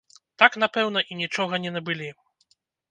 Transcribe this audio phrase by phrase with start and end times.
[0.43, 2.13] Так, напэўна, і нічога не набылі.